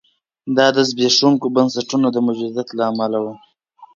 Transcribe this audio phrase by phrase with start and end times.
[0.57, 3.25] دا د زبېښونکو بنسټونو د موجودیت له امله و.